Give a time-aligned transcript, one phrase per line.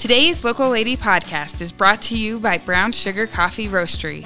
[0.00, 4.24] Today's Local Lady podcast is brought to you by Brown Sugar Coffee Roastery.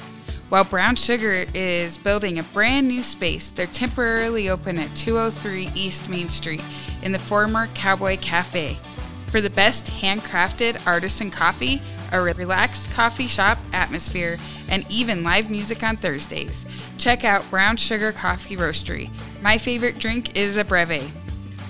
[0.49, 6.09] While Brown Sugar is building a brand new space, they're temporarily open at 203 East
[6.09, 6.63] Main Street
[7.03, 8.79] in the former Cowboy Cafe.
[9.27, 14.39] For the best handcrafted artisan coffee, a relaxed coffee shop atmosphere,
[14.69, 16.67] and even live music on Thursdays,
[16.99, 19.11] check out Brown Sugar Coffee Roastery.
[19.43, 21.11] My favorite drink is a breve.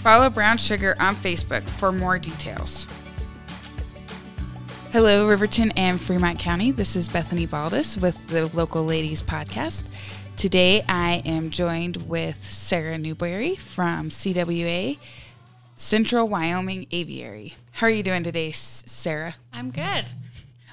[0.02, 2.86] Follow Brown Sugar on Facebook for more details.
[4.94, 6.70] Hello, Riverton and Fremont County.
[6.70, 9.86] This is Bethany Baldes with the Local Ladies Podcast.
[10.36, 14.98] Today I am joined with Sarah Newberry from CWA,
[15.74, 17.56] Central Wyoming Aviary.
[17.72, 19.34] How are you doing today, Sarah?
[19.52, 20.04] I'm good.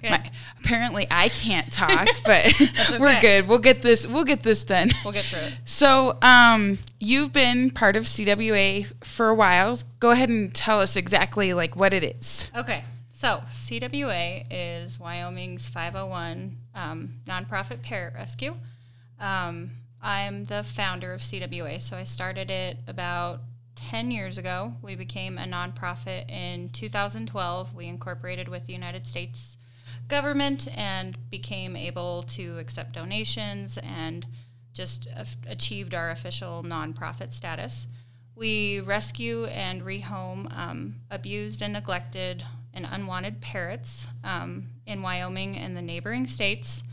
[0.03, 0.11] good.
[0.11, 2.69] My, apparently I can't talk, but okay.
[2.99, 3.47] we're good.
[3.47, 4.05] We'll get this.
[4.05, 4.91] We'll get this done.
[5.03, 5.53] We'll get through it.
[5.65, 9.79] So, um, you've been part of CWA for a while.
[9.99, 12.47] Go ahead and tell us exactly like what it is.
[12.55, 12.83] Okay.
[13.21, 18.55] So, CWA is Wyoming's 501 um, nonprofit parrot rescue.
[19.19, 19.69] Um,
[20.01, 23.41] I'm the founder of CWA, so I started it about
[23.75, 24.73] 10 years ago.
[24.81, 27.75] We became a nonprofit in 2012.
[27.75, 29.55] We incorporated with the United States
[30.07, 34.25] government and became able to accept donations and
[34.73, 35.07] just
[35.47, 37.85] achieved our official nonprofit status.
[38.33, 45.75] We rescue and rehome um, abused and neglected and unwanted parrots um, in Wyoming and
[45.75, 46.83] the neighboring states.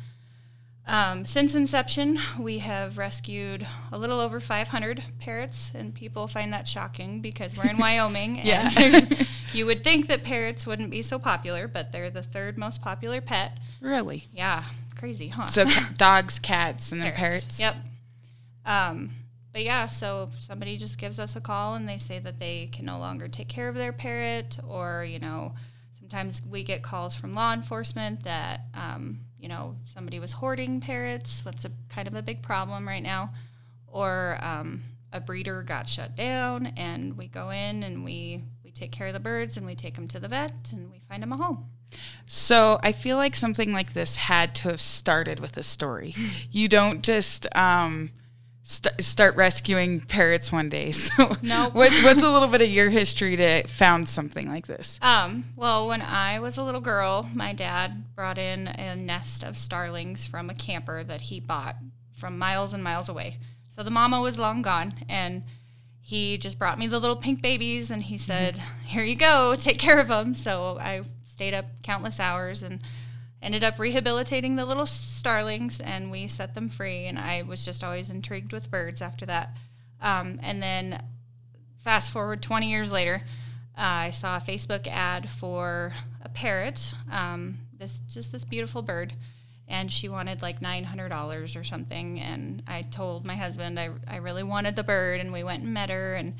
[0.86, 6.66] Um, since inception, we have rescued a little over 500 parrots, and people find that
[6.66, 8.40] shocking because we're in Wyoming.
[8.42, 8.70] yeah.
[9.52, 13.20] you would think that parrots wouldn't be so popular, but they're the third most popular
[13.20, 13.58] pet.
[13.82, 14.24] Really?
[14.32, 14.64] Yeah.
[14.96, 15.44] Crazy, huh?
[15.44, 15.64] So
[15.98, 17.60] dogs, cats, and then parrots.
[17.60, 17.76] Yep.
[18.64, 19.10] Um,
[19.52, 22.68] but yeah, so if somebody just gives us a call and they say that they
[22.72, 25.54] can no longer take care of their parrot, or you know,
[25.98, 31.44] sometimes we get calls from law enforcement that um, you know somebody was hoarding parrots.
[31.44, 33.32] What's a kind of a big problem right now,
[33.86, 34.82] or um,
[35.12, 39.14] a breeder got shut down, and we go in and we we take care of
[39.14, 41.64] the birds and we take them to the vet and we find them a home.
[42.26, 46.14] So I feel like something like this had to have started with a story.
[46.50, 48.10] You don't just um,
[48.68, 50.92] st- start rescuing parrots one day.
[51.08, 51.70] So, no.
[51.72, 54.98] what, what's a little bit of your history to found something like this?
[55.00, 59.56] Um, well, when I was a little girl, my dad brought in a nest of
[59.56, 61.76] starlings from a camper that he bought
[62.12, 63.38] from miles and miles away.
[63.74, 65.44] So the mama was long gone, and
[66.00, 68.84] he just brought me the little pink babies, and he said, mm-hmm.
[68.86, 72.80] "Here you go, take care of them." So I stayed up countless hours and
[73.40, 77.84] ended up rehabilitating the little starlings and we set them free and i was just
[77.84, 79.50] always intrigued with birds after that
[80.00, 81.02] um, and then
[81.82, 83.22] fast forward 20 years later
[83.76, 89.12] uh, i saw a facebook ad for a parrot um, this just this beautiful bird
[89.70, 94.42] and she wanted like $900 or something and i told my husband I, I really
[94.42, 96.34] wanted the bird and we went and met her and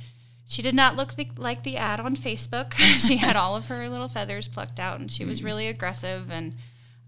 [0.49, 3.89] she did not look the, like the ad on facebook she had all of her
[3.89, 5.45] little feathers plucked out and she was mm.
[5.45, 6.55] really aggressive and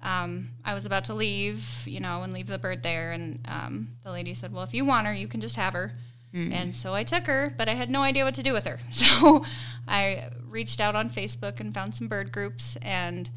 [0.02, 3.12] um, I was about to leave, you know, and leave the bird there.
[3.12, 5.92] And um, the lady said, Well, if you want her, you can just have her.
[6.34, 6.52] Mm.
[6.52, 8.78] And so I took her, but I had no idea what to do with her.
[8.92, 9.44] So
[9.88, 13.28] I reached out on Facebook and found some bird groups and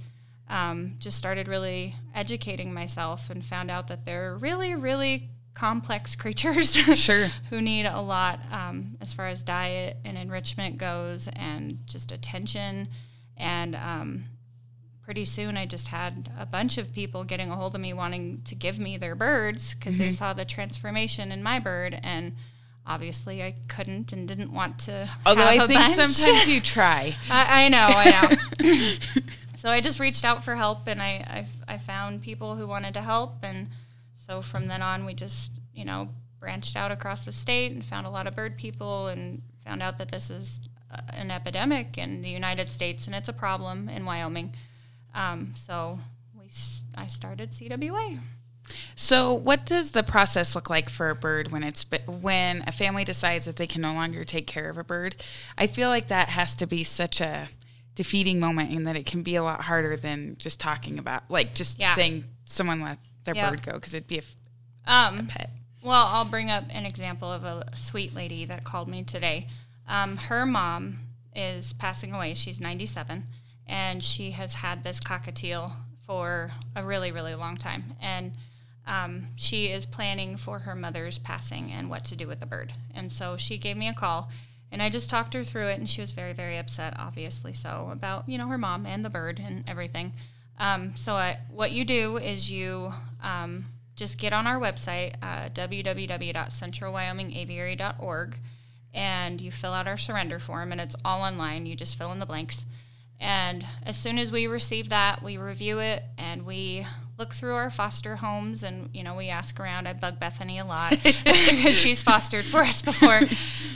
[0.47, 6.73] um, just started really educating myself and found out that they're really, really complex creatures
[6.73, 7.27] sure.
[7.49, 12.87] who need a lot um, as far as diet and enrichment goes and just attention.
[13.37, 14.25] And um,
[15.03, 18.41] pretty soon I just had a bunch of people getting a hold of me wanting
[18.45, 20.03] to give me their birds because mm-hmm.
[20.03, 22.35] they saw the transformation in my bird and
[22.85, 25.09] obviously I couldn't and didn't want to.
[25.25, 25.93] Although I think bunch.
[25.93, 27.15] sometimes you try.
[27.29, 29.21] I, I, know, I know.
[29.57, 32.93] so I just reached out for help and I, I, I found people who wanted
[32.93, 33.69] to help and
[34.25, 36.09] so from then on we just you know
[36.39, 39.97] branched out across the state and found a lot of bird people and found out
[39.97, 40.61] that this is
[40.91, 44.53] uh, an epidemic in the United States and it's a problem in Wyoming.
[45.13, 45.99] Um, so
[46.37, 46.49] we,
[46.95, 48.19] I started CWA.
[48.95, 53.03] So, what does the process look like for a bird when it's when a family
[53.03, 55.15] decides that they can no longer take care of a bird?
[55.57, 57.49] I feel like that has to be such a
[57.95, 61.53] defeating moment, and that it can be a lot harder than just talking about, like
[61.53, 61.93] just yeah.
[61.93, 63.51] saying someone let their yep.
[63.51, 65.49] bird go because it'd be a, um, a, pet.
[65.81, 69.47] Well, I'll bring up an example of a sweet lady that called me today.
[69.87, 70.99] Um, her mom
[71.35, 72.33] is passing away.
[72.35, 73.25] She's 97
[73.73, 75.71] and she has had this cockatiel
[76.05, 77.95] for a really, really long time.
[77.99, 78.33] And
[78.85, 82.73] um, she is planning for her mother's passing and what to do with the bird.
[82.93, 84.29] And so she gave me a call
[84.71, 87.89] And I just talked her through it, and she was very, very upset, obviously so,
[87.91, 90.13] about you know her mom and the bird and everything.
[90.59, 92.91] Um, so I, what you do is you
[93.21, 93.65] um,
[93.95, 98.39] just get on our website, uh, www.centralwyomingaviary.org,
[98.95, 101.67] and you fill out our surrender form, and it's all online.
[101.67, 102.65] You just fill in the blanks.
[103.23, 106.85] And as soon as we receive that, we review it and we
[107.17, 109.87] look through our foster homes and you know we ask around.
[109.87, 113.21] I bug bethany a lot because she's fostered for us before.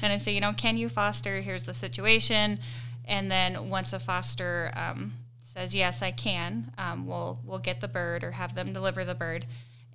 [0.04, 1.40] And i say you know can you foster?
[1.40, 2.60] Here's the situation.
[3.06, 5.14] And then once a foster um,
[5.44, 9.16] says yes i can um, we'll we'll get the bird or have them deliver the
[9.16, 9.46] bird.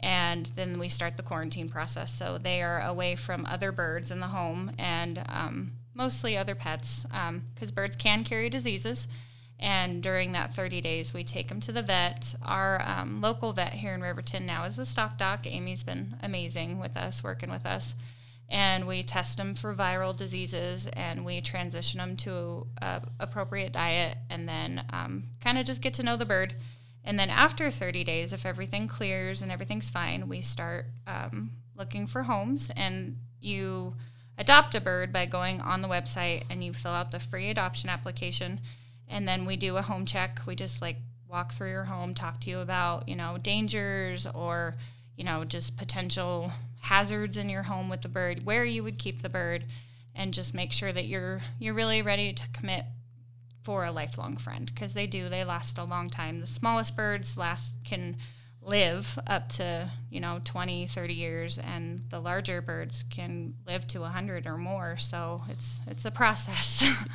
[0.00, 2.12] And then we start the quarantine process.
[2.12, 7.04] So they are away from other birds in the home and um, mostly other pets
[7.04, 9.06] because um, birds can carry diseases
[9.62, 12.34] and during that 30 days, we take them to the vet.
[12.42, 15.46] Our um, local vet here in Riverton now is the stock doc.
[15.46, 17.94] Amy's been amazing with us, working with us.
[18.50, 24.18] And we test them for viral diseases and we transition them to a appropriate diet
[24.28, 26.56] and then um, kind of just get to know the bird.
[27.04, 32.08] And then after 30 days, if everything clears and everything's fine, we start um, looking
[32.08, 32.68] for homes.
[32.76, 33.94] And you
[34.36, 37.88] adopt a bird by going on the website and you fill out the free adoption
[37.88, 38.60] application
[39.12, 40.40] and then we do a home check.
[40.46, 40.96] We just like
[41.28, 44.74] walk through your home, talk to you about, you know, dangers or,
[45.16, 46.50] you know, just potential
[46.80, 49.66] hazards in your home with the bird, where you would keep the bird,
[50.14, 52.84] and just make sure that you're you're really ready to commit
[53.62, 56.40] for a lifelong friend because they do they last a long time.
[56.40, 58.16] The smallest birds last can
[58.64, 64.00] live up to you know 20 30 years and the larger birds can live to
[64.00, 66.84] 100 or more so it's it's a process.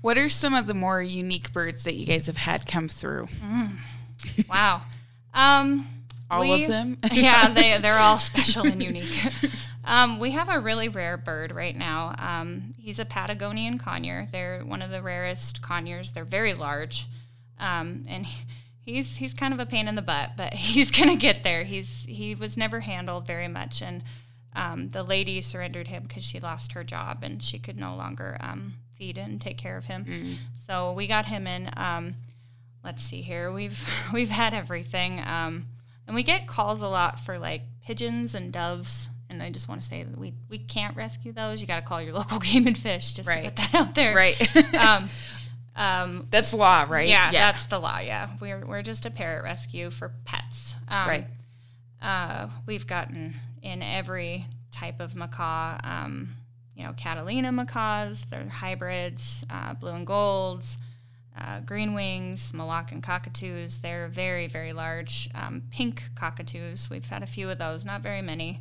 [0.00, 3.26] What are some of the more unique birds that you guys have had come through?
[3.42, 3.78] Mm.
[4.50, 4.82] wow.
[5.32, 5.88] Um,
[6.30, 6.98] all we, of them?
[7.12, 9.32] Yeah they, they're all special and unique.
[9.86, 12.14] Um, we have a really rare bird right now.
[12.18, 14.30] Um, he's a patagonian conure.
[14.30, 16.12] They're one of the rarest conures.
[16.12, 17.06] They're very large.
[17.58, 18.44] Um, and he,
[18.84, 21.64] he's he's kind of a pain in the butt, but he's gonna get there.
[21.64, 24.02] He's he was never handled very much, and
[24.54, 28.36] um, the lady surrendered him because she lost her job and she could no longer
[28.40, 30.04] um, feed and take care of him.
[30.04, 30.36] Mm.
[30.66, 31.70] So we got him in.
[31.76, 32.14] Um,
[32.84, 33.50] let's see here.
[33.52, 35.66] We've we've had everything, um,
[36.06, 39.08] and we get calls a lot for like pigeons and doves.
[39.30, 41.60] And I just want to say that we, we can't rescue those.
[41.60, 43.36] You got to call your local game and fish just right.
[43.36, 44.14] to get that out there.
[44.14, 44.36] Right.
[45.76, 47.08] Um, that's law, right?
[47.08, 47.98] Yeah, yeah, that's the law.
[47.98, 50.76] Yeah, we're we're just a parrot rescue for pets.
[50.88, 51.26] Um, right.
[52.00, 55.78] Uh, we've gotten in every type of macaw.
[55.82, 56.28] Um,
[56.76, 58.26] you know, Catalina macaws.
[58.26, 60.78] They're hybrids, uh, blue and golds,
[61.38, 63.78] uh, green wings, Moluccan cockatoos.
[63.80, 65.28] They're very very large.
[65.34, 66.88] Um, pink cockatoos.
[66.88, 67.84] We've had a few of those.
[67.84, 68.60] Not very many.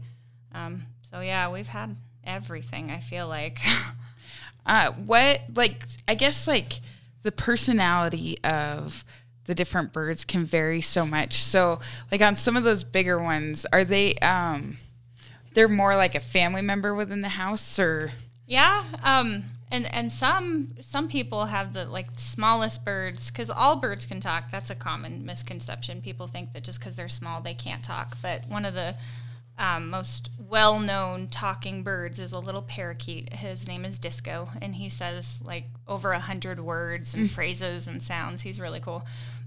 [0.52, 2.90] Um, so yeah, we've had everything.
[2.90, 3.60] I feel like.
[4.66, 6.82] uh, what like I guess like
[7.24, 9.04] the personality of
[9.46, 11.36] the different birds can vary so much.
[11.36, 11.80] So,
[12.12, 14.78] like on some of those bigger ones, are they um
[15.54, 18.12] they're more like a family member within the house or
[18.48, 24.06] Yeah, um and and some some people have the like smallest birds cuz all birds
[24.06, 24.50] can talk.
[24.50, 26.02] That's a common misconception.
[26.02, 28.96] People think that just cuz they're small they can't talk, but one of the
[29.58, 33.34] um, most well known talking birds is a little parakeet.
[33.34, 37.32] His name is Disco, and he says like over a hundred words and mm.
[37.32, 38.42] phrases and sounds.
[38.42, 39.06] He's really cool.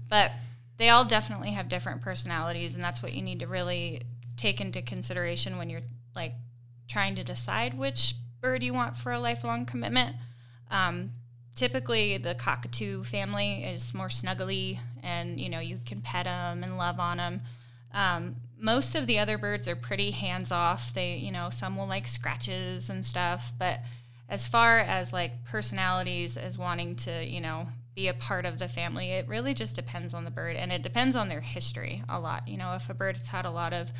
[0.09, 0.31] But
[0.77, 4.03] they all definitely have different personalities, and that's what you need to really
[4.37, 5.81] take into consideration when you're
[6.15, 6.33] like
[6.87, 10.15] trying to decide which bird you want for a lifelong commitment.
[10.71, 11.11] Um,
[11.55, 16.77] typically, the cockatoo family is more snuggly, and you know you can pet them and
[16.77, 17.41] love on them.
[17.93, 20.93] Um, most of the other birds are pretty hands off.
[20.93, 23.81] They, you know, some will like scratches and stuff, but
[24.29, 28.67] as far as like personalities as wanting to, you know, be a part of the
[28.67, 32.19] family, it really just depends on the bird and it depends on their history a
[32.19, 32.47] lot.
[32.47, 33.91] You know, if a bird has had a lot of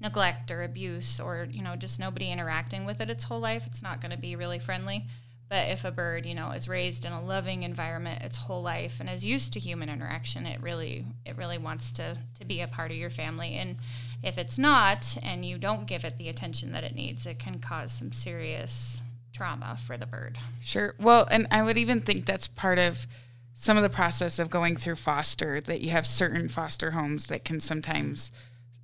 [0.00, 3.82] neglect or abuse or, you know, just nobody interacting with it its whole life, it's
[3.82, 5.06] not going to be really friendly.
[5.48, 8.98] But if a bird, you know, is raised in a loving environment its whole life
[8.98, 12.68] and is used to human interaction, it really it really wants to to be a
[12.68, 13.54] part of your family.
[13.54, 13.76] And
[14.22, 17.60] if it's not and you don't give it the attention that it needs, it can
[17.60, 20.38] cause some serious trauma for the bird.
[20.60, 20.94] Sure.
[20.98, 23.06] Well, and I would even think that's part of
[23.54, 27.44] some of the process of going through foster that you have certain foster homes that
[27.44, 28.32] can sometimes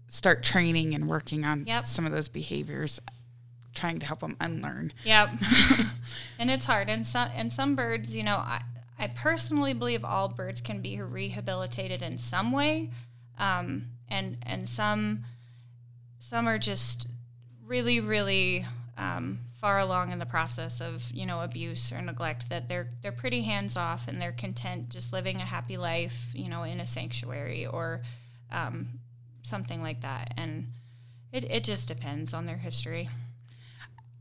[0.09, 1.87] start training and working on yep.
[1.87, 3.01] some of those behaviors
[3.75, 4.93] trying to help them unlearn.
[5.05, 5.31] Yep.
[6.39, 6.89] and it's hard.
[6.89, 8.63] And some and some birds, you know, I,
[8.99, 12.91] I personally believe all birds can be rehabilitated in some way,
[13.39, 15.25] um, and and some
[16.19, 17.07] some are just
[17.67, 22.69] really really um, far along in the process of you know abuse or neglect that
[22.69, 26.65] they're they're pretty hands off and they're content just living a happy life you know
[26.65, 28.03] in a sanctuary or
[28.51, 28.89] um,
[29.43, 30.67] something like that and
[31.33, 33.09] it, it just depends on their history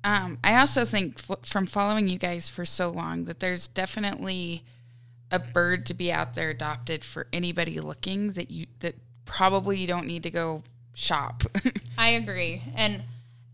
[0.04, 4.64] um, I also think f- from following you guys for so long that there's definitely
[5.32, 9.88] a bird to be out there adopted for anybody looking that you that probably you
[9.88, 11.44] don't need to go shop.
[11.98, 12.64] I agree.
[12.76, 13.04] And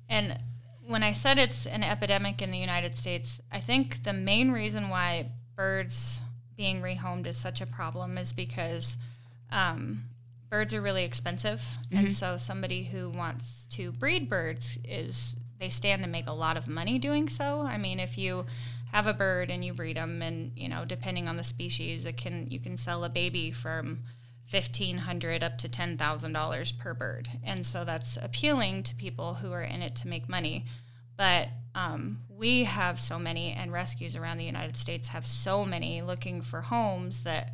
[0.09, 0.39] and
[0.85, 4.89] when I said it's an epidemic in the United States, I think the main reason
[4.89, 6.21] why birds
[6.55, 8.95] being rehomed is such a problem is because
[9.51, 10.03] um,
[10.49, 11.97] birds are really expensive, mm-hmm.
[11.97, 16.57] and so somebody who wants to breed birds is they stand to make a lot
[16.57, 17.61] of money doing so.
[17.61, 18.45] I mean, if you
[18.91, 22.17] have a bird and you breed them, and you know, depending on the species, it
[22.17, 23.99] can you can sell a baby from
[24.47, 29.35] fifteen hundred up to ten thousand dollars per bird, and so that's appealing to people
[29.35, 30.65] who are in it to make money.
[31.17, 36.01] But um, we have so many, and rescues around the United States have so many
[36.01, 37.51] looking for homes that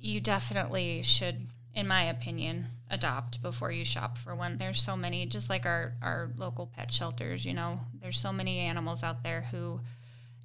[0.00, 4.58] you definitely should, in my opinion, adopt before you shop for one.
[4.58, 8.60] There's so many, just like our, our local pet shelters, you know, there's so many
[8.60, 9.80] animals out there who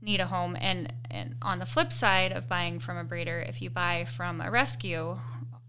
[0.02, 0.58] need a home.
[0.60, 4.42] And, and on the flip side of buying from a breeder, if you buy from
[4.42, 5.20] a rescue,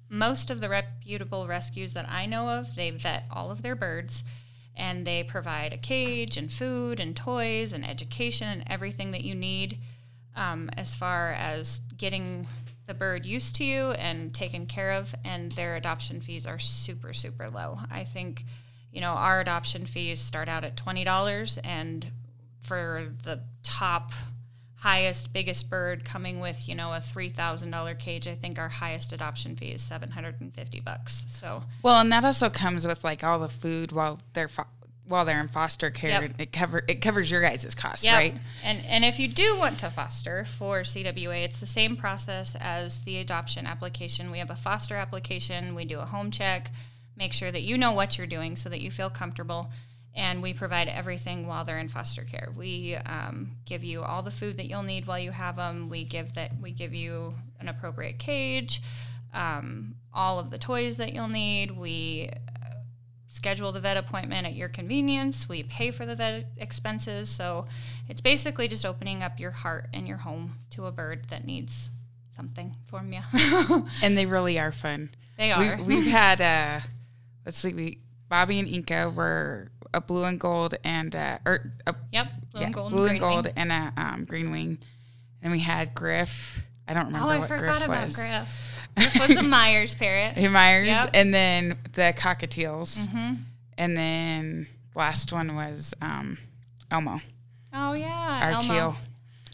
[0.09, 4.25] most of the reputable rescues that I know of, they vet all of their birds
[4.77, 9.35] and they provide a cage and food and toys and education and everything that you
[9.35, 9.79] need
[10.37, 12.47] um, as far as getting
[12.91, 17.13] the bird used to you and taken care of, and their adoption fees are super,
[17.13, 17.79] super low.
[17.89, 18.45] I think,
[18.91, 22.05] you know, our adoption fees start out at $20, and
[22.63, 24.11] for the top
[24.75, 29.55] highest biggest bird coming with you know a $3000 cage i think our highest adoption
[29.55, 33.93] fee is 750 bucks so well and that also comes with like all the food
[33.93, 34.65] while they're fo-
[35.11, 36.33] while they're in foster care yep.
[36.39, 38.15] it cover it covers your guys' costs yep.
[38.15, 42.57] right and and if you do want to foster for cwa it's the same process
[42.61, 46.71] as the adoption application we have a foster application we do a home check
[47.17, 49.71] make sure that you know what you're doing so that you feel comfortable
[50.15, 52.49] and we provide everything while they're in foster care.
[52.57, 55.89] We um, give you all the food that you'll need while you have them.
[55.89, 58.83] We give that we give you an appropriate cage,
[59.33, 61.71] um, all of the toys that you'll need.
[61.71, 62.31] We
[63.31, 65.49] schedule the vet appointment at your convenience.
[65.49, 67.31] We pay for the vet expenses.
[67.31, 67.67] So
[68.09, 71.89] it's basically just opening up your heart and your home to a bird that needs
[72.37, 73.23] something from you.
[74.03, 75.11] and they really are fun.
[75.39, 75.79] They are.
[75.83, 76.05] We, have
[76.39, 76.87] had uh,
[77.47, 81.95] let's see, we Bobby and Inca were a blue and gold and uh, or a,
[82.13, 83.55] yep, blue yeah, and gold, blue and, and gold, wing.
[83.57, 84.79] and a um, green wing.
[85.43, 86.63] And we had Griff.
[86.87, 87.27] I don't remember.
[87.27, 88.17] Oh, I forgot Griff about was.
[88.17, 88.70] Griff.
[88.97, 90.37] Griff was a Myers parrot.
[90.37, 91.11] A Myers, yep.
[91.15, 93.35] and then the cockatiels, mm-hmm.
[93.79, 96.39] and then last one was um,
[96.91, 97.21] Elmo.
[97.73, 98.63] Oh yeah, our Elmo.
[98.63, 98.97] teal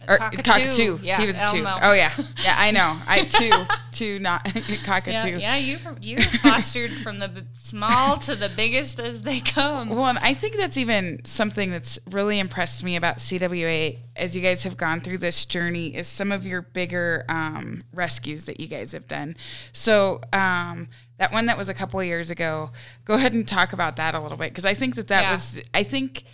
[0.08, 0.42] or cockatoo.
[0.42, 0.98] cockatoo.
[1.02, 1.58] Yeah, he was Elmo.
[1.58, 1.66] two.
[1.82, 2.56] Oh yeah, yeah.
[2.58, 2.96] I know.
[3.06, 3.50] I two,
[3.92, 4.44] two, not
[4.84, 5.38] cockatoo.
[5.38, 9.90] Yeah, yeah, you you fostered from the small to the biggest as they come.
[9.90, 14.42] Well, and I think that's even something that's really impressed me about CWA as you
[14.42, 18.68] guys have gone through this journey is some of your bigger um, rescues that you
[18.68, 19.36] guys have done.
[19.72, 20.20] So.
[20.32, 22.72] Um, that one that was a couple years ago.
[23.06, 25.32] Go ahead and talk about that a little bit because I think that that yeah.
[25.32, 25.60] was.
[25.72, 26.24] I think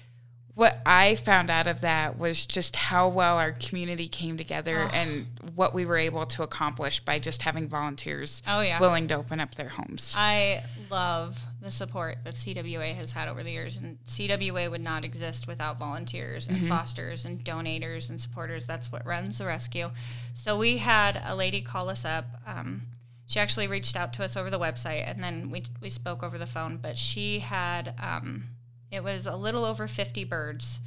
[0.54, 4.94] what I found out of that was just how well our community came together oh.
[4.94, 8.78] and what we were able to accomplish by just having volunteers oh, yeah.
[8.78, 10.14] willing to open up their homes.
[10.16, 15.06] I love the support that CWA has had over the years, and CWA would not
[15.06, 16.68] exist without volunteers and mm-hmm.
[16.68, 18.66] fosters and donators and supporters.
[18.66, 19.90] That's what runs the rescue.
[20.34, 22.26] So we had a lady call us up.
[22.46, 22.82] Um,
[23.26, 26.36] she actually reached out to us over the website, and then we, we spoke over
[26.36, 27.94] the phone, but she had.
[27.98, 28.48] Um,
[28.92, 30.78] it was a little over 50 birds.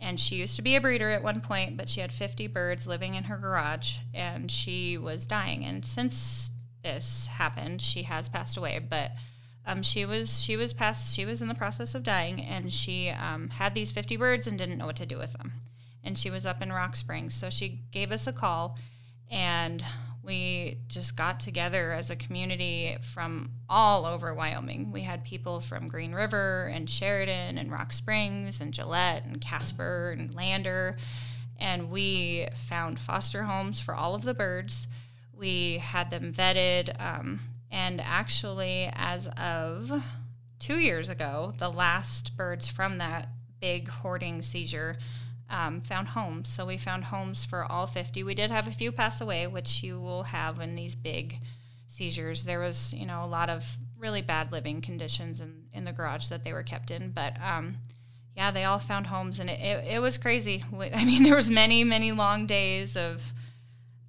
[0.00, 2.86] And she used to be a breeder at one point, but she had 50 birds
[2.86, 5.64] living in her garage and she was dying.
[5.64, 6.50] And since
[6.84, 9.10] this happened, she has passed away, but
[9.66, 13.10] um, she was she was past she was in the process of dying and she
[13.10, 15.52] um, had these 50 birds and didn't know what to do with them.
[16.04, 18.78] And she was up in Rock Springs, so she gave us a call
[19.30, 19.84] and
[20.28, 24.92] we just got together as a community from all over Wyoming.
[24.92, 30.14] We had people from Green River and Sheridan and Rock Springs and Gillette and Casper
[30.16, 30.98] and Lander.
[31.58, 34.86] And we found foster homes for all of the birds.
[35.32, 37.00] We had them vetted.
[37.00, 39.90] Um, and actually, as of
[40.58, 43.30] two years ago, the last birds from that
[43.60, 44.98] big hoarding seizure
[45.50, 46.48] um, found homes.
[46.48, 48.22] So we found homes for all 50.
[48.22, 51.40] We did have a few pass away, which you will have in these big
[51.88, 52.44] seizures.
[52.44, 56.28] There was, you know, a lot of really bad living conditions in, in the garage
[56.28, 57.10] that they were kept in.
[57.10, 57.76] But um,
[58.36, 60.64] yeah, they all found homes, and it, it, it was crazy.
[60.94, 63.32] I mean, there was many, many long days of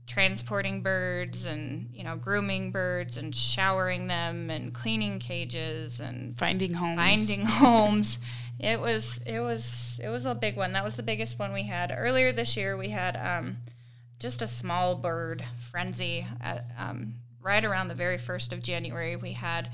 [0.10, 6.74] transporting birds and you know grooming birds and showering them and cleaning cages and finding
[6.74, 8.18] homes finding homes
[8.60, 11.64] it was it was it was a big one that was the biggest one we
[11.64, 13.58] had earlier this year we had um,
[14.20, 19.34] just a small bird frenzy at, um, right around the very first of january we
[19.34, 19.70] had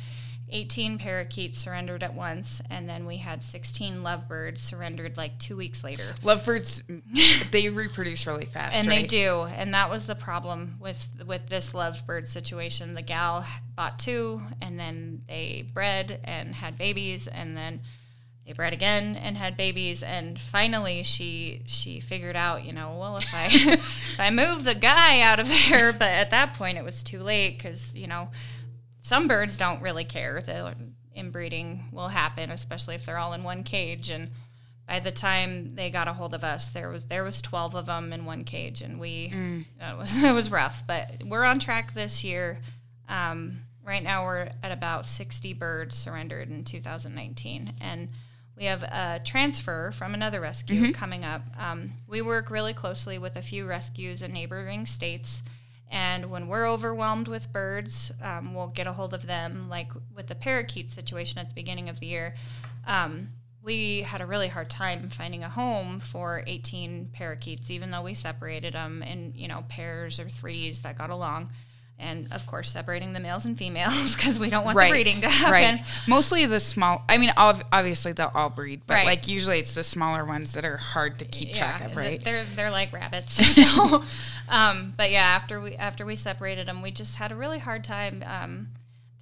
[0.49, 5.83] 18 parakeets surrendered at once, and then we had 16 lovebirds surrendered like two weeks
[5.83, 6.13] later.
[6.23, 6.83] Lovebirds,
[7.51, 9.01] they reproduce really fast, and right?
[9.01, 12.93] they do, and that was the problem with with this lovebird situation.
[12.93, 17.79] The gal bought two, and then they bred and had babies, and then
[18.45, 23.17] they bred again and had babies, and finally she she figured out, you know, well
[23.17, 26.83] if I if I move the guy out of there, but at that point it
[26.83, 28.29] was too late because you know
[29.01, 30.41] some birds don't really care.
[30.41, 30.75] The
[31.15, 34.09] inbreeding will happen, especially if they're all in one cage.
[34.09, 34.29] And
[34.87, 37.87] by the time they got a hold of us, there was there was twelve of
[37.87, 39.65] them in one cage, and we mm.
[39.79, 40.83] it was it was rough.
[40.85, 42.59] But we're on track this year.
[43.09, 48.09] Um, right now, we're at about sixty birds surrendered in 2019, and
[48.57, 50.91] we have a transfer from another rescue mm-hmm.
[50.91, 51.41] coming up.
[51.57, 55.43] Um, we work really closely with a few rescues in neighboring states
[55.91, 60.27] and when we're overwhelmed with birds, um, we'll get a hold of them, like with
[60.27, 62.35] the parakeet situation at the beginning of the year.
[62.87, 63.29] Um,
[63.63, 68.13] we had a really hard time finding a home for 18 parakeets, even though we
[68.13, 71.49] separated them in, you know, pairs or threes that got along
[71.97, 74.87] and of course separating the males and females because we don't want right.
[74.87, 75.51] the breeding to happen.
[75.51, 75.85] Right.
[76.07, 77.03] Mostly the small.
[77.07, 79.05] I mean, obviously they'll all breed, but right.
[79.05, 82.23] like usually it's the smaller ones that are hard to keep yeah, track of, right?
[82.23, 83.33] They're they're like rabbits.
[83.55, 84.03] so,
[84.49, 87.83] um, but yeah, after we after we separated them, we just had a really hard
[87.83, 88.23] time.
[88.25, 88.67] Um,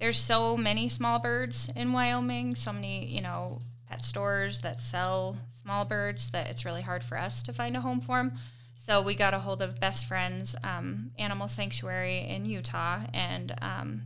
[0.00, 2.56] there's so many small birds in Wyoming.
[2.56, 7.16] So many, you know, pet stores that sell small birds that it's really hard for
[7.16, 8.32] us to find a home for them.
[8.76, 14.02] So we got a hold of Best Friends um, Animal Sanctuary in Utah, and um,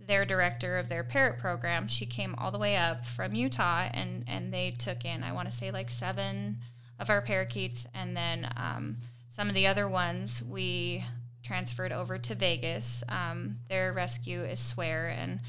[0.00, 4.24] their director of their parrot program, she came all the way up from Utah, and
[4.26, 6.58] and they took in I want to say like seven
[6.98, 8.98] of our parakeets, and then um,
[9.30, 11.04] some of the other ones we
[11.42, 13.04] transferred over to Vegas.
[13.08, 15.40] Um, their rescue is Swear, and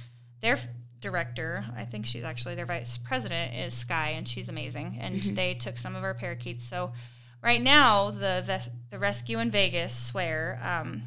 [0.41, 0.59] their
[0.99, 4.97] director, I think she's actually their vice president, is Sky, and she's amazing.
[4.99, 5.35] And mm-hmm.
[5.35, 6.65] they took some of our parakeets.
[6.65, 6.93] So
[7.41, 11.03] right now the the rescue in Vegas swear um,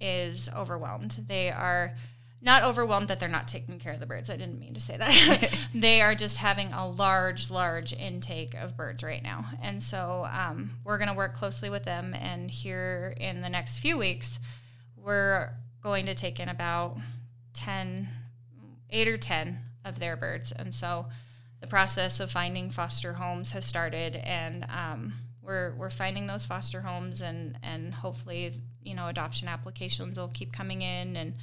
[0.00, 1.24] is overwhelmed.
[1.26, 1.94] They are
[2.40, 4.30] not overwhelmed that they're not taking care of the birds.
[4.30, 5.68] I didn't mean to say that.
[5.74, 10.70] they are just having a large, large intake of birds right now, and so um,
[10.84, 12.14] we're going to work closely with them.
[12.14, 14.38] And here in the next few weeks,
[14.96, 16.96] we're going to take in about
[17.54, 18.08] 10,
[18.90, 21.06] 8 or ten of their birds, and so
[21.60, 25.12] the process of finding foster homes has started, and um,
[25.48, 30.52] we're we're finding those foster homes and and hopefully you know adoption applications will keep
[30.52, 31.34] coming in and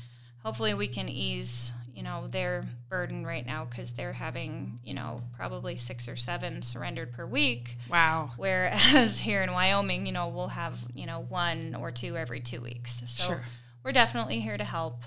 [0.44, 5.22] hopefully we can ease you know their burden right now because they're having you know
[5.36, 7.78] probably six or seven surrendered per week.
[7.90, 8.32] Wow.
[8.38, 12.62] Whereas here in wyoming you know we'll have you know one or two every two
[12.62, 13.02] weeks.
[13.08, 13.44] So sure.
[13.84, 15.04] we're definitely here to help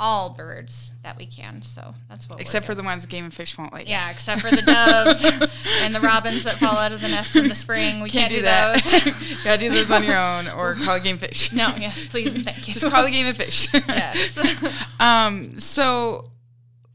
[0.00, 1.60] all birds that we can.
[1.60, 2.40] So that's what.
[2.40, 3.84] Except for the ones Game and Fish won't you.
[3.86, 5.22] Yeah, except for the doves
[5.82, 8.00] and the robins that fall out of the nest in the spring.
[8.00, 9.30] We can't, can't do, do those.
[9.30, 11.52] you gotta do those on your own, or call a Game Fish.
[11.52, 12.74] No, yes, please, thank you.
[12.74, 13.68] Just call a Game of Fish.
[13.72, 14.64] yes.
[14.98, 15.58] um.
[15.58, 16.30] So,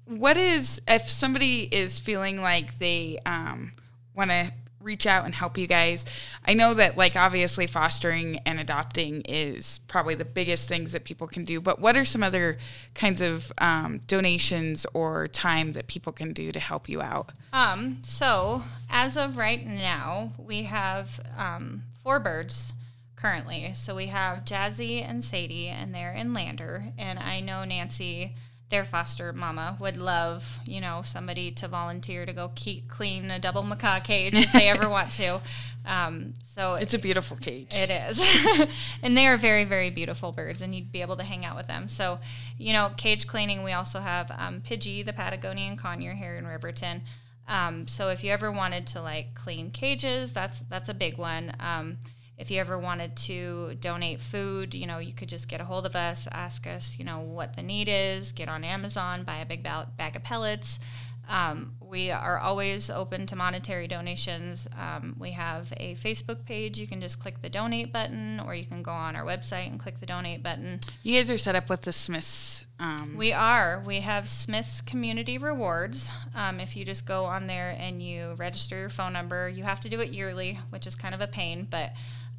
[0.06, 3.74] what is if somebody is feeling like they um
[4.16, 4.52] want to
[4.86, 6.06] reach out and help you guys.
[6.46, 11.28] I know that, like, obviously, fostering and adopting is probably the biggest things that people
[11.28, 12.58] can do, but what are some other
[12.94, 17.32] kinds of um, donations or time that people can do to help you out?
[17.52, 22.72] Um, so, as of right now, we have um, four birds
[23.16, 23.74] currently.
[23.74, 28.36] So, we have Jazzy and Sadie, and they're in Lander, and I know Nancy
[28.70, 33.40] their foster mama would love, you know, somebody to volunteer to go keep clean a
[33.40, 35.42] double macaw cage if they ever want to.
[35.88, 37.68] Um, so it's a beautiful cage.
[37.70, 38.68] It is,
[39.04, 41.68] and they are very, very beautiful birds, and you'd be able to hang out with
[41.68, 41.88] them.
[41.90, 42.18] So,
[42.58, 43.62] you know, cage cleaning.
[43.62, 47.04] We also have um, Pidgey, the Patagonian conure here in Riverton.
[47.48, 51.54] Um, so if you ever wanted to like clean cages, that's that's a big one.
[51.60, 51.98] Um,
[52.38, 55.86] if you ever wanted to donate food, you know, you could just get a hold
[55.86, 59.46] of us, ask us, you know, what the need is, get on Amazon, buy a
[59.46, 60.80] big bag of pellets.
[61.28, 64.68] Um, we are always open to monetary donations.
[64.78, 66.78] Um, we have a Facebook page.
[66.78, 69.80] You can just click the donate button, or you can go on our website and
[69.80, 70.82] click the donate button.
[71.04, 72.66] You guys are set up with the Smiths.
[72.80, 73.82] Um, We are.
[73.86, 76.12] We have Smith's Community Rewards.
[76.36, 79.80] Um, if you just go on there and you register your phone number, you have
[79.80, 81.68] to do it yearly, which is kind of a pain.
[81.70, 81.94] But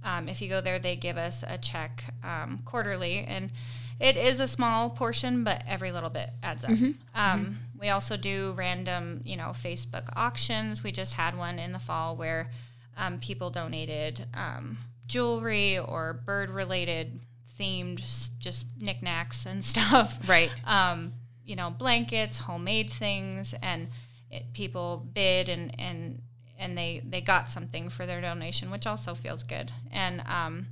[0.04, 3.50] um, if you go there, they give us a check um, quarterly, and
[3.98, 6.70] it is a small portion, but every little bit adds up.
[7.14, 10.82] Um, We also do random, you know, Facebook auctions.
[10.82, 12.50] We just had one in the fall where
[12.96, 17.20] um, people donated um, jewelry or bird-related
[17.58, 18.02] themed
[18.38, 20.52] just knickknacks and stuff right.
[20.64, 21.12] um,
[21.44, 23.88] you know, blankets, homemade things, and
[24.30, 26.20] it, people bid and and
[26.58, 29.72] and they they got something for their donation, which also feels good.
[29.90, 30.66] And um,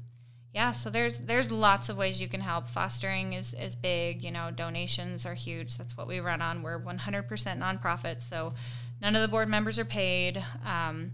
[0.53, 2.68] yeah, so there's there's lots of ways you can help.
[2.68, 4.23] Fostering is is big.
[4.23, 5.77] You know, donations are huge.
[5.77, 6.62] That's what we run on.
[6.62, 8.55] We're 100% nonprofit, so
[9.03, 10.42] none of the board members are paid.
[10.64, 11.12] Um,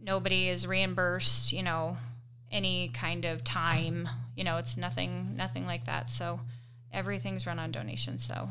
[0.00, 1.52] nobody is reimbursed.
[1.52, 1.98] You know,
[2.50, 4.08] any kind of time.
[4.34, 6.08] You know, it's nothing nothing like that.
[6.08, 6.40] So
[6.92, 8.24] everything's run on donations.
[8.24, 8.48] So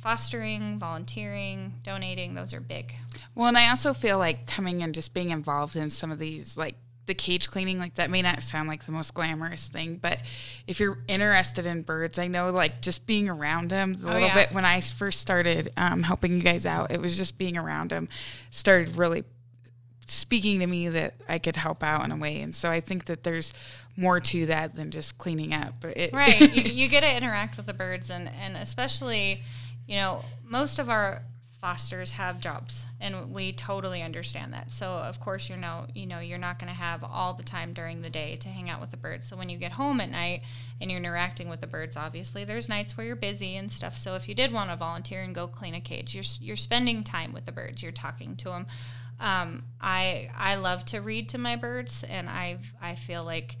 [0.00, 2.94] fostering, volunteering, donating, those are big.
[3.34, 6.56] Well, and I also feel like coming and just being involved in some of these,
[6.56, 6.76] like
[7.06, 10.20] the cage cleaning, like that may not sound like the most glamorous thing, but
[10.66, 14.34] if you're interested in birds, I know like just being around them a little yeah.
[14.34, 17.90] bit when I first started um, helping you guys out, it was just being around
[17.90, 18.08] them
[18.50, 19.24] started really
[20.10, 22.40] speaking to me that I could help out in a way.
[22.40, 23.52] And so I think that there's
[23.96, 25.74] more to that than just cleaning up.
[25.80, 26.40] But it, Right.
[26.54, 29.42] you, you get to interact with the birds, and, and especially,
[29.86, 31.22] you know, most of our
[31.60, 36.20] fosters have jobs and we totally understand that so of course you know you know
[36.20, 38.92] you're not going to have all the time during the day to hang out with
[38.92, 40.40] the birds so when you get home at night
[40.80, 44.14] and you're interacting with the birds obviously there's nights where you're busy and stuff so
[44.14, 47.32] if you did want to volunteer and go clean a cage you're, you're spending time
[47.32, 48.64] with the birds you're talking to them
[49.20, 53.56] um, I I love to read to my birds and I I feel like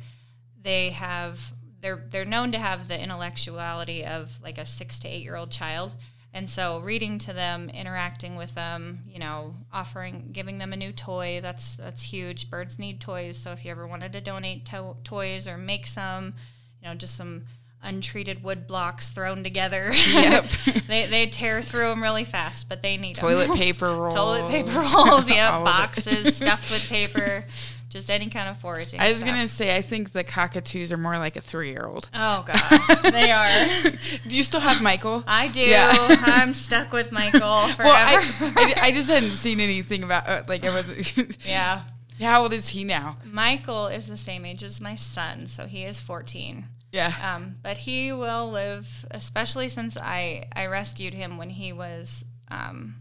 [0.60, 5.22] they have they're they're known to have the intellectuality of like a six to eight
[5.22, 5.94] year old child.
[6.32, 10.92] And so reading to them interacting with them you know offering giving them a new
[10.92, 12.50] toy that's that's huge.
[12.50, 16.34] Birds need toys so if you ever wanted to donate to- toys or make some
[16.80, 17.44] you know just some
[17.82, 20.46] untreated wood blocks thrown together Yep.
[20.88, 24.14] they, they tear through them really fast but they need toilet paper rolls.
[24.14, 25.64] toilet paper rolls yeah all of it.
[25.64, 27.44] boxes stuffed with paper
[27.88, 29.28] just any kind of foraging I was stuff.
[29.30, 32.10] gonna say I think the cockatoos are more like a three year old.
[32.12, 33.90] Oh god, they are.
[34.26, 35.24] Do you still have Michael?
[35.26, 35.60] I do.
[35.60, 35.90] Yeah.
[36.26, 37.84] I'm stuck with Michael forever.
[37.84, 41.38] Well, I, I, I just hadn't seen anything about uh, like I wasn't.
[41.46, 41.80] yeah.
[42.20, 43.16] How old is he now?
[43.24, 46.66] Michael is the same age as my son, so he is 14.
[46.92, 47.12] Yeah.
[47.36, 52.96] Um, but he will live, especially since I I rescued him when he was um,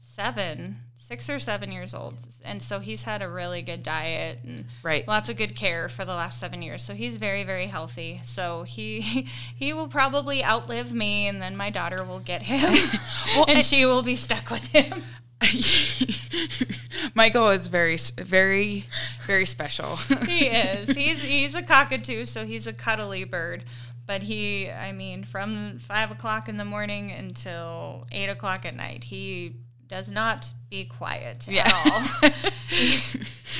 [0.00, 4.64] seven, six or seven years old, and so he's had a really good diet and
[4.82, 5.06] Right.
[5.06, 6.82] lots of good care for the last seven years.
[6.82, 8.20] So he's very very healthy.
[8.24, 9.00] So he
[9.56, 12.72] he will probably outlive me, and then my daughter will get him,
[13.34, 15.02] Well, and and- she will be stuck with him.
[17.14, 18.86] Michael is very, very,
[19.26, 19.96] very special.
[20.26, 20.88] he is.
[20.96, 23.64] He's he's a cockatoo, so he's a cuddly bird.
[24.06, 29.04] But he, I mean, from five o'clock in the morning until eight o'clock at night,
[29.04, 31.66] he does not be quiet Yeah.
[31.66, 31.74] at
[32.22, 32.30] all.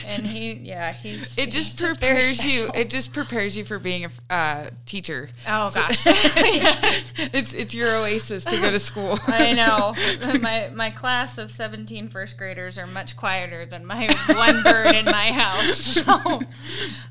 [0.07, 1.37] and he, yeah, he's.
[1.39, 2.69] It he's just very prepares you.
[2.75, 5.31] It just prepares you for being a uh, teacher.
[5.49, 7.13] oh So- gosh, Yes.
[7.33, 9.19] it's it's your oasis to go to school.
[9.27, 9.95] I know.
[10.41, 15.05] My my class of 17 first graders are much quieter than my one bird in
[15.07, 15.99] my house.
[15.99, 16.03] So,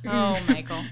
[0.05, 0.83] oh, Michael.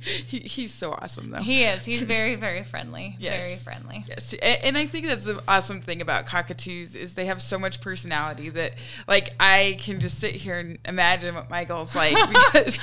[0.00, 1.38] he, he's so awesome though.
[1.38, 1.84] He is.
[1.84, 3.16] He's very, very friendly.
[3.18, 3.44] Yes.
[3.44, 4.04] Very friendly.
[4.08, 7.80] Yes, and I think that's the awesome thing about cockatoos is they have so much
[7.80, 8.72] personality that
[9.08, 12.78] like I can just sit here and imagine what Michael's like because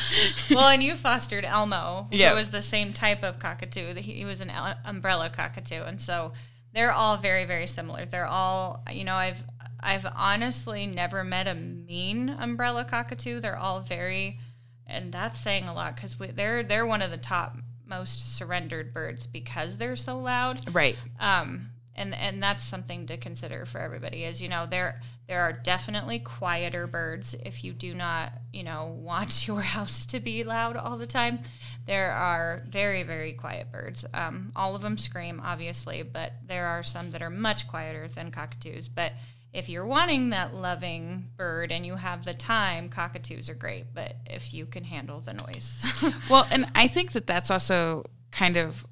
[0.49, 2.35] well, and you fostered Elmo, who Yep.
[2.35, 3.93] was the same type of cockatoo.
[3.95, 4.51] He was an
[4.85, 6.33] umbrella cockatoo, and so
[6.73, 8.05] they're all very, very similar.
[8.05, 9.43] They're all, you know, I've
[9.81, 13.39] I've honestly never met a mean umbrella cockatoo.
[13.39, 14.39] They're all very,
[14.85, 19.25] and that's saying a lot because they're they're one of the top most surrendered birds
[19.25, 20.73] because they're so loud.
[20.75, 20.95] right.
[21.19, 24.23] um, and and that's something to consider for everybody.
[24.23, 28.97] Is you know there there are definitely quieter birds if you do not you know
[28.99, 31.39] want your house to be loud all the time.
[31.85, 34.05] There are very very quiet birds.
[34.13, 38.31] Um, all of them scream obviously, but there are some that are much quieter than
[38.31, 38.87] cockatoos.
[38.87, 39.11] But
[39.51, 43.93] if you're wanting that loving bird and you have the time, cockatoos are great.
[43.93, 45.83] But if you can handle the noise,
[46.29, 48.85] Well, and I think that that's also kind of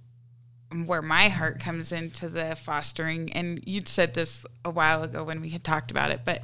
[0.86, 5.40] where my heart comes into the fostering and you'd said this a while ago when
[5.40, 6.42] we had talked about it but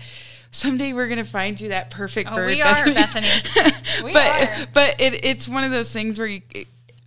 [0.52, 3.28] someday we're gonna find you that perfect Oh, bird we are, Bethany.
[4.04, 4.66] We but are.
[4.74, 6.42] but it, it's one of those things where you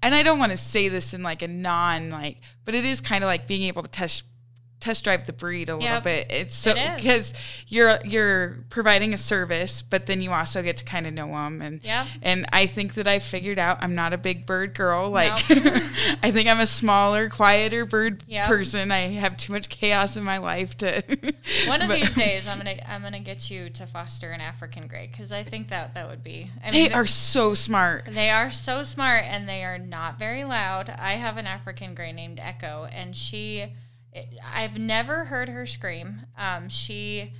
[0.02, 3.00] and i don't want to say this in like a non like but it is
[3.00, 4.24] kind of like being able to test
[4.86, 6.02] test drive the breed a little Yep.
[6.04, 7.34] bit it's so It because
[7.68, 11.60] you're you're providing a service but then you also get to kind of know them
[11.60, 12.06] and Yep.
[12.22, 15.64] and i think that i figured out i'm not a big bird girl like Nope.
[16.22, 18.46] i think i'm a smaller quieter bird Yep.
[18.46, 21.02] person i have too much chaos in my life to
[21.66, 24.86] One of but- these days, I'm gonna I'm gonna get you to foster an African
[24.88, 26.50] gray because I think that that would be.
[26.64, 30.44] I they th- are so smart They are so smart and they are not very
[30.44, 30.90] loud.
[30.90, 33.66] I have an African gray named Echo, and she,
[34.16, 36.22] it, I've never heard her scream.
[36.38, 37.34] Um, she,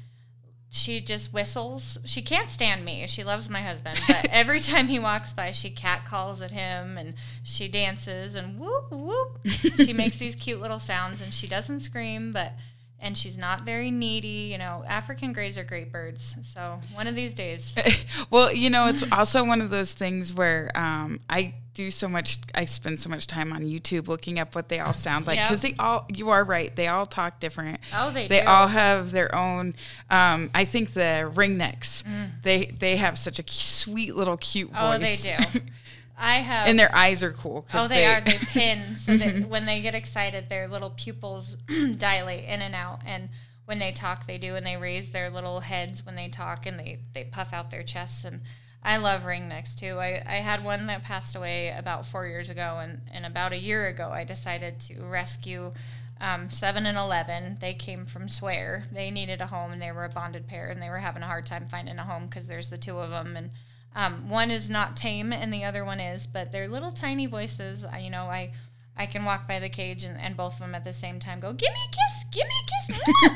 [0.68, 1.96] she just whistles.
[2.04, 3.06] She can't stand me.
[3.06, 6.98] She loves my husband, but every time he walks by, she cat calls at him
[6.98, 9.40] and she dances and whoop whoop.
[9.46, 12.52] she makes these cute little sounds and she doesn't scream, but.
[12.98, 14.82] And she's not very needy, you know.
[14.88, 17.74] African grays are great birds, so one of these days,
[18.30, 22.38] well, you know, it's also one of those things where um, I do so much.
[22.54, 25.48] I spend so much time on YouTube looking up what they all sound like Yep.
[25.48, 26.06] because they all.
[26.08, 26.74] You are right.
[26.74, 27.78] They all talk different.
[27.94, 28.46] oh, they They do.
[28.48, 29.74] all have their own.
[30.10, 32.02] Um, I think the ringnecks.
[32.02, 32.42] Mm.
[32.42, 34.78] They they have such a sweet little cute voice.
[34.80, 35.60] Oh, they do.
[36.18, 36.66] I have.
[36.66, 37.66] and their eyes are cool.
[37.74, 38.22] oh, they, are.
[38.22, 41.56] They pin so that when they get excited, their little pupils
[41.98, 43.00] dilate in and out.
[43.04, 43.28] And
[43.66, 46.78] when they talk, they do, and they raise their little heads when they talk, and
[46.80, 48.24] they they puff out their chests.
[48.24, 48.40] And
[48.86, 49.98] I love ringnecks too.
[49.98, 53.58] I, I had one that passed away about four years ago, and and about a
[53.58, 55.72] year ago, I decided to rescue.
[56.18, 58.84] Um, seven and eleven, they came from Swear.
[58.90, 61.26] They needed a home, and they were a bonded pair, and they were having a
[61.26, 63.50] hard time finding a home because there's the two of them, and
[63.96, 67.82] um, one is not tame and the other one is, but they're little tiny voices.
[67.82, 68.52] I, you know, I
[68.98, 71.40] I can walk by the cage and, and both of them at the same time
[71.40, 72.86] go, "Give me a kiss, give me a kiss,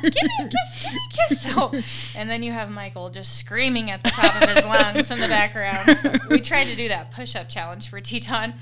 [0.15, 1.73] give me a kiss, give me a kiss." So,
[2.19, 5.29] and then you have Michael just screaming at the top of his lungs in the
[5.29, 5.97] background.
[5.99, 8.55] So we tried to do that push-up challenge for Teton.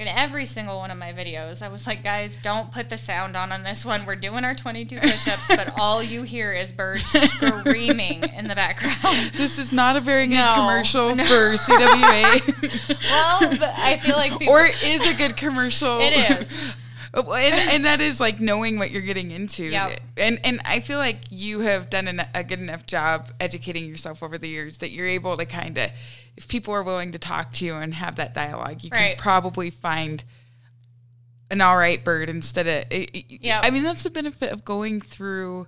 [0.00, 3.36] In every single one of my videos, I was like, guys, don't put the sound
[3.36, 4.06] on on this one.
[4.06, 9.32] We're doing our 22 push-ups, but all you hear is birds screaming in the background.
[9.34, 11.22] This is not a very good No, commercial no.
[11.26, 12.96] for CWA.
[13.10, 14.54] Well, but I feel like people.
[14.54, 15.98] or is a good commercial.
[16.00, 16.48] It is.
[17.12, 19.64] Oh, and, and that is like knowing what you're getting into.
[19.64, 20.00] Yep.
[20.16, 24.22] And and I feel like you have done an, a good enough job educating yourself
[24.22, 25.90] over the years that you're able to kind of,
[26.36, 29.16] if people are willing to talk to you and have that dialogue, you Right.
[29.16, 30.22] can probably find
[31.50, 32.84] an all right bird instead of.
[33.28, 33.60] Yeah.
[33.62, 35.66] I mean, that's the benefit of going through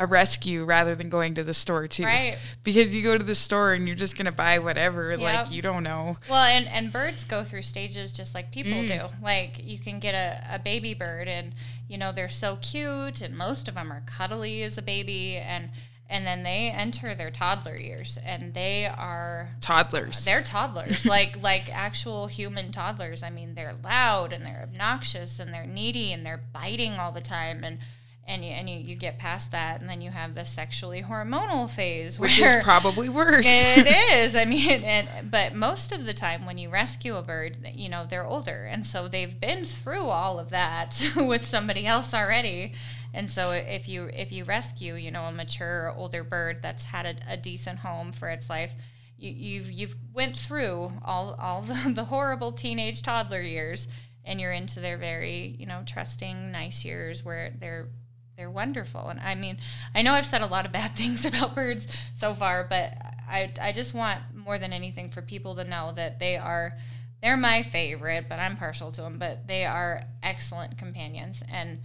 [0.00, 2.02] a rescue rather than going to the store too.
[2.04, 2.36] Right.
[2.64, 5.16] Because you go to the store and you're just gonna buy whatever.
[5.16, 6.18] Like you don't know.
[6.28, 8.88] Well, and, and birds go through stages just like people Mm.
[8.88, 9.14] do.
[9.22, 11.54] Like you can get a, a baby bird and
[11.88, 15.70] you know they're so cute and most of them are cuddly as a baby and
[16.10, 20.24] and then they enter their toddler years and they are Toddlers.
[20.24, 23.22] they're toddlers like like actual human toddlers.
[23.22, 27.20] I mean they're loud and they're obnoxious and they're needy and they're biting all the
[27.20, 27.78] time and
[28.26, 31.68] and you, and you, you get past that and then you have the sexually hormonal
[31.68, 33.44] phase which is probably worse.
[33.46, 34.34] it is.
[34.34, 38.06] I mean, and but most of the time when you rescue a bird, you know,
[38.08, 42.72] they're older, and so they've been through all of that with somebody else already.
[43.12, 47.06] And so if you if you rescue, you know, a mature older bird that's had
[47.06, 48.74] a, a decent home for its life,
[49.18, 53.86] you, you've you've went through all all the, the horrible teenage toddler years,
[54.24, 57.88] and you're into their very you know trusting nice years where they're
[58.36, 59.08] they're wonderful.
[59.08, 59.58] And I mean,
[59.94, 62.94] I know I've said a lot of bad things about birds so far, but
[63.28, 66.76] I, I just want more than anything for people to know that they are
[67.22, 69.18] they're my favorite, but I'm partial to them.
[69.18, 71.80] But they are excellent companions, and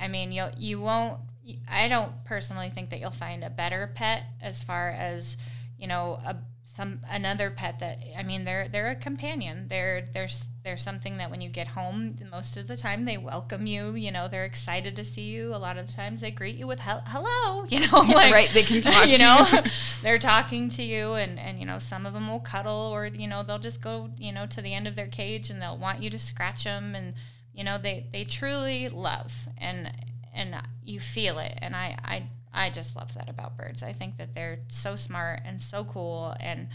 [0.00, 1.20] I mean, you you won't.
[1.68, 5.36] I don't personally think that you'll find a better pet as far as
[5.78, 6.36] you know a
[6.78, 9.66] some another pet that I mean they're they're a companion.
[9.68, 13.66] They're there's there's something that when you get home, most of the time they welcome
[13.66, 13.96] you.
[13.96, 15.52] You know, they're excited to see you.
[15.52, 17.64] A lot of the times they greet you with "Hel- hello.
[17.68, 19.58] You know, like right, they can talk you to know you.
[20.02, 23.26] they're talking to you and and you know some of them will cuddle or you
[23.26, 26.00] know they'll just go you know to the end of their cage and they'll want
[26.00, 27.14] you to scratch them and
[27.52, 29.92] you know they they truly love and
[30.32, 33.82] and you feel it and i i i just love that about birds.
[33.82, 36.68] I think that they're so smart and so cool and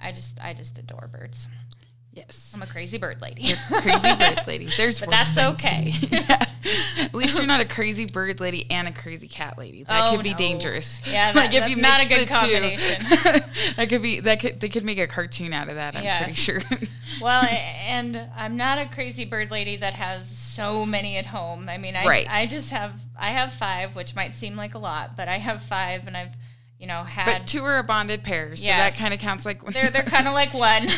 [0.00, 1.48] i just i just adore birds
[2.14, 2.52] Yes.
[2.54, 3.42] I'm a crazy bird lady.
[3.42, 4.68] You're crazy bird lady.
[4.76, 5.94] There's but that's okay.
[6.10, 6.44] yeah.
[6.98, 9.84] At least you're not a crazy bird lady and a crazy cat lady.
[9.84, 10.36] That oh, could be no.
[10.36, 11.00] dangerous.
[11.06, 13.04] Yeah, that, like if that's you not a good combination.
[13.76, 15.96] that could be that could they could make a cartoon out of that.
[15.96, 16.22] I'm yes.
[16.22, 16.60] pretty sure.
[17.20, 21.68] well, and I'm not a crazy bird lady that has so many at home.
[21.68, 22.26] I mean, I right.
[22.28, 25.62] I just have I have five, which might seem like a lot, but I have
[25.62, 26.36] five, and I've
[26.78, 27.24] you know had.
[27.24, 28.60] But two are a bonded pair, yes.
[28.60, 29.64] so that kind of counts like.
[29.64, 30.88] they're they're kind of like one.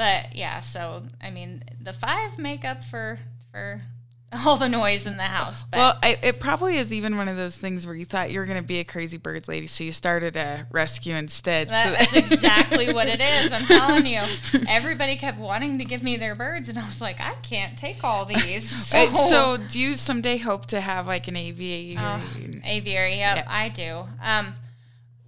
[0.00, 3.18] But yeah, so I mean, the five make up for
[3.52, 3.82] for
[4.46, 5.66] all the noise in the house.
[5.70, 5.76] But.
[5.76, 8.46] Well, I, it probably is even one of those things where you thought you were
[8.46, 11.68] going to be a crazy birds lady, so you started a rescue instead.
[11.68, 13.52] That, so that's exactly what it is.
[13.52, 14.22] I'm telling you,
[14.68, 18.02] everybody kept wanting to give me their birds, and I was like, I can't take
[18.02, 18.70] all these.
[18.70, 21.98] So, so do you someday hope to have like an aviary?
[21.98, 22.20] Uh,
[22.64, 24.06] aviary, yep, yep, I do.
[24.22, 24.54] Um,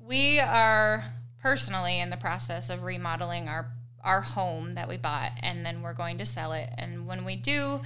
[0.03, 1.05] we are
[1.43, 3.67] personally in the process of remodeling our
[4.05, 6.71] our home that we bought, and then we're going to sell it.
[6.77, 7.81] And when we do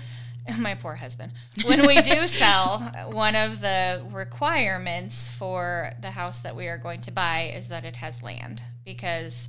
[0.58, 1.32] my poor husband.
[1.64, 2.78] When we do sell,
[3.10, 7.84] one of the requirements for the house that we are going to buy is that
[7.84, 9.48] it has land because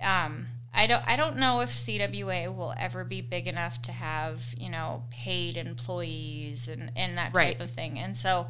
[0.00, 4.42] um, I don't I don't know if CWA will ever be big enough to have
[4.56, 7.60] you know paid employees and and that type right.
[7.60, 7.98] of thing.
[7.98, 8.48] And so.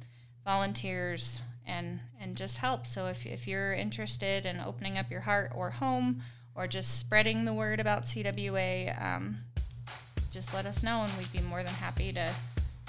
[0.44, 2.86] volunteers and and just help.
[2.86, 6.22] So if if you're interested in opening up your heart or home
[6.54, 9.38] or just spreading the word about CWA, um,
[10.30, 12.32] just let us know, and we'd be more than happy to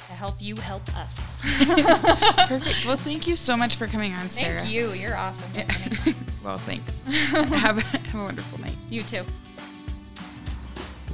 [0.08, 1.18] to help you help us.
[2.48, 2.86] Perfect.
[2.86, 4.60] Well, thank you so much for coming on, Sarah.
[4.60, 4.92] Thank you.
[4.92, 5.52] You're awesome.
[5.56, 5.68] Yeah.
[6.44, 7.02] well, thanks.
[7.08, 8.76] have, have a wonderful night.
[8.90, 9.24] You too.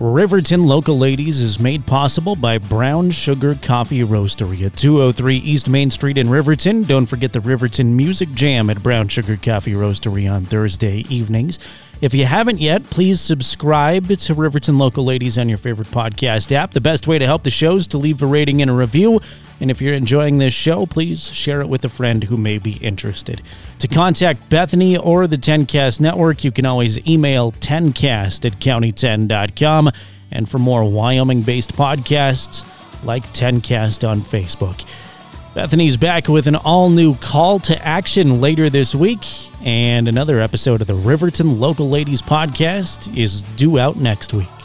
[0.01, 5.91] Riverton Local Ladies is made possible by Brown Sugar Coffee Roastery at 203 East Main
[5.91, 6.83] Street in Riverton.
[6.83, 11.59] Don't forget the Riverton Music Jam at Brown Sugar Coffee Roastery on Thursday evenings.
[12.01, 16.71] If you haven't yet, please subscribe to Riverton Local Ladies on your favorite podcast app.
[16.71, 19.19] The best way to help the show is to leave a rating and a review.
[19.59, 22.77] And if you're enjoying this show, please share it with a friend who may be
[22.77, 23.41] interested.
[23.79, 29.91] To contact Bethany or the 10Cast Network, you can always email 10cast at county10.com.
[30.31, 32.63] And for more Wyoming based podcasts,
[33.03, 34.85] like 10Cast on Facebook.
[35.55, 39.25] Bethany's back with an all new call to action later this week,
[39.63, 44.58] and another episode of the Riverton Local Ladies podcast is due out next week.